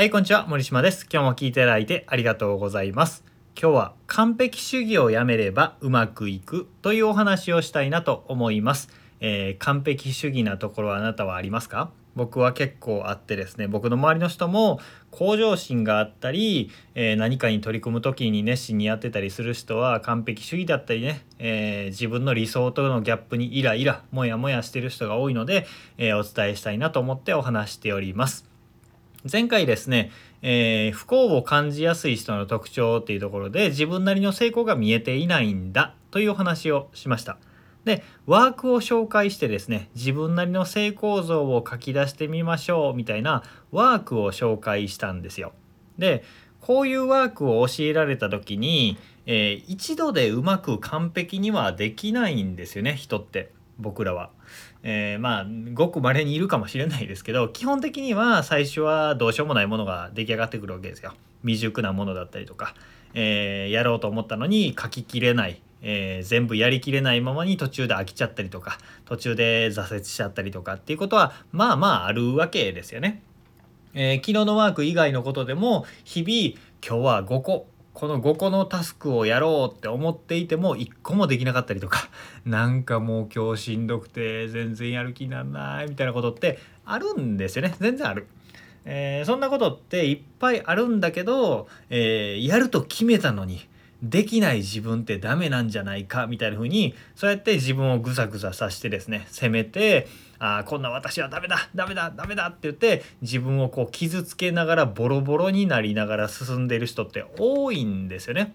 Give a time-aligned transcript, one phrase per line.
[0.00, 0.46] はい、こんにちは。
[0.46, 1.06] 森島です。
[1.12, 3.22] 今日も聞いていただいてありがとうございます。
[3.54, 8.88] 今日は完璧主義をやめればうまくいくというお話をしたいなと思います。
[9.20, 11.90] えー完璧主義なところはあなたはありますか？
[12.16, 25.66] 僕は結構あってですね僕の周りの人も向上心があったり、えー何かに取り組む時に熱心にやってたりする人は完璧主義だったりね、えー自分の理想とのギャップにイライラモヤモヤしてる人が多いので、
[25.98, 28.48] えーお伝えしたいなと思ってお話しております。
[29.30, 30.10] 前回ですね、
[30.40, 37.36] えー不幸を感じやすい人の特徴っていうところで自分なりの成功が見えていないんだというお話をしました。
[37.84, 43.42] でワークを紹介してですね自分なりの成功像を書き出してみましょうみたいな
[43.72, 45.52] ワークを紹介したんですよ。
[45.98, 46.24] で
[46.60, 53.50] こういうワークを教えられた時に、えー一度でうまく完璧にはできないんですよね人って
[53.80, 54.30] 僕らは。
[54.82, 61.12] えーまあごく稀にいるかもしれないですけど基本的には最初はどうしようもないものが出来上がってくるわけですよ。
[61.42, 62.74] 未熟なものだったりとか、
[63.14, 73.22] えーやろうと思ったのに書ききれない、えー全部やりきれないままに途中で飽きちゃったりとか途中で挫折しちゃったりとかっていうことはまあまああるわけですよね。
[73.94, 82.08] えー昨日のワーク以外のことでも日々今日は5個この5個のタスクをやろうって思っていても1個もできなかったりとか
[82.46, 88.26] なんかもう今日しんどくて全然やる気にならないみたいなことってあるんですよね全然ある。
[88.84, 93.68] えーそんなことっていっぱいあるんだけど、えーやると決めたのに
[94.02, 108.54] できない自分ってダメなんじゃないかみたいな風にそうやって自分をぐさぐささしてですね責めてあこんな私はダメだダメだダメだって言って自分をこう傷つけながらボロボロになりながら進んでいる人って多いんですよね。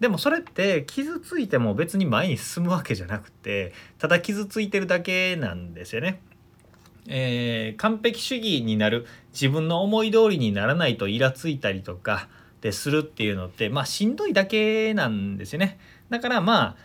[0.00, 6.20] でもそれって傷ついても別に前に進むわけじゃなくてただ傷ついてるだけなんですよね。
[7.06, 12.28] えー完璧主義になる自分の思い通りにならないとイラついたりとか
[12.60, 15.78] でするっていうのってまあしんどいだけなんですよね。
[16.10, 16.76] だからまあ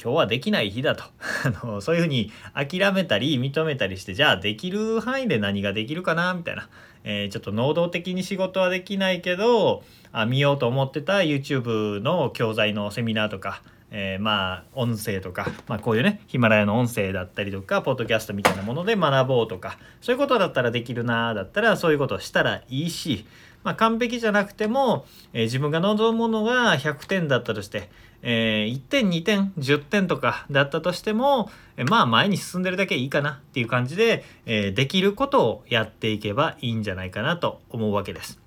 [0.00, 1.04] 今日はできない日だと。
[1.44, 6.68] あのそういうふうに諦めたり認めたりしてじゃあできる範囲で何ができるかなみたいな、
[7.04, 13.62] えーちょっと能動的に仕事はできないけどあ見ようと思ってた YouTube の教材のセミナーとか
[13.96, 23.24] えーまあ音声とか、まあ、こういうねヒマラヤの音声だったりとかポッドキャストみたいなもので学ぼうとかそういうことだったらできるなだったらそういうことをしたらいいし、
[23.62, 27.88] まあ、完璧じゃなくても、えー自分が望むものが100点だったとして、
[28.22, 38.40] えー1点2点10点とかだったとしても、えまあ前に進んでるだけいいかなっていう感じで、えできることをやっていけばいいんじゃないかなと思うわけです。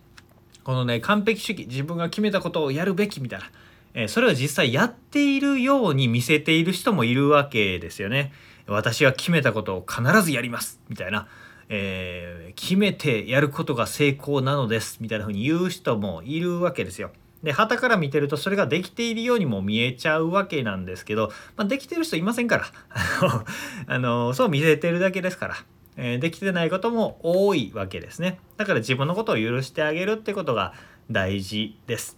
[0.65, 3.45] このね完璧主義自分が決めたことをやるべきみたいな、
[3.93, 8.31] えそれを実際やっているように見せている人もいるわけですよね。
[8.67, 11.27] 私は決めたことを必ずやりますみたいな、
[11.69, 17.11] えー決めてやることが成功なのですみたいな風に言う人もいるわけですよ。
[17.43, 22.65] で旗から見てるとそれができているようにも見えちゃうわけなんですけど、まあ、できてる人いませんから
[23.85, 25.55] あのそう見せてるだけですから。
[25.99, 30.73] えーできてないことも多いわけですねだから自分のことを許してあげるってことが
[31.09, 32.17] 大事です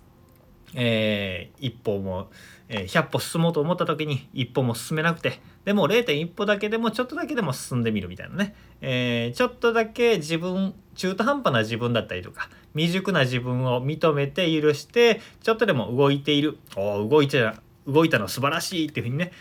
[0.76, 2.30] えー一歩も、
[2.68, 16.58] えー100歩進もうと思った時に一歩も進めなくてでも0.1歩だけでもちょっとだけでも進んでみるみたいなね、えーちょっとだけ自分中途半端な自分だったりとか未熟な自分を認めて許してちょっとでも動いている。
[16.76, 17.52] おー動いて
[17.88, 19.32] 動いたの素晴らしいっていうふうにね。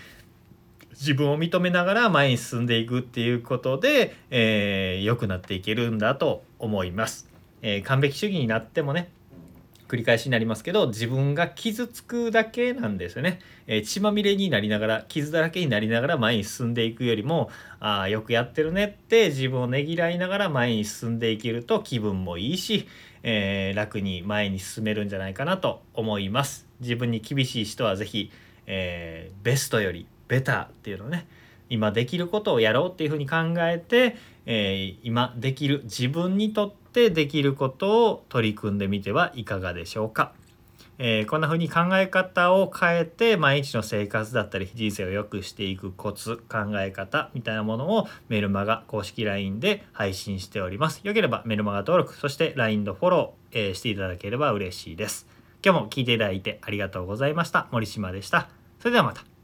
[0.93, 7.29] 自分を認めながら前に進んでいくっていうことで、えーくなっていけるんだと思います。
[7.63, 9.11] えー完璧主義になってもね
[9.89, 17.51] 繰り返しになりますけど自分が傷つくだけなんですよね、えー血まみれになりながら傷だらけになりながら前に進んでいくよりも
[17.81, 22.87] あよくやってるねって自分をねぎらいながら前に進んでいけると気分もいいし、
[23.23, 26.67] えー楽に前に進めるんじゃないかなと思います。
[26.81, 28.31] 自分に厳しい人は是非、
[28.67, 31.27] えーベストよりベターっていうのね
[31.71, 34.17] 今できることをやろうっていうふうに考えて、
[34.47, 36.75] えー今できる自分にと
[37.07, 40.33] ってできることを取り組んでみてはいかがでしょうか。
[41.01, 51.01] えーこんな風に考え方を変えて毎日の生活だったり人生を良くしていくコツ考え方みたいなものをメルマガ公式 LINE で配信しております。
[51.05, 55.29] よければメルマガ登録そして LINE のフォロー、えーしていただければ嬉しいです。
[55.65, 57.69] 今日も聞いていただいてありがとうございました。
[57.71, 58.49] 森島でした。
[58.81, 59.38] それではまた。